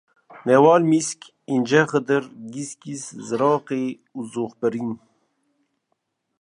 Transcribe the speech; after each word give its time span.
Newalmisk, 0.45 1.19
Încexidir, 1.55 2.23
Gîsgîs, 2.51 3.03
Zireqê 3.27 3.83
û 4.17 4.19
Zoxbirîn 4.31 4.91